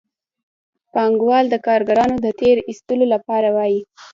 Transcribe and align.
پانګوال 0.93 1.45
د 1.49 1.55
کارګرانو 1.67 2.17
د 2.25 2.27
تېر 2.39 2.57
ایستلو 2.69 3.05
لپاره 3.13 3.47
وايي 3.55 3.81